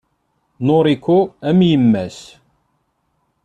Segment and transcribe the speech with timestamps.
[0.65, 1.17] Noriko
[1.49, 2.19] am yemma-s.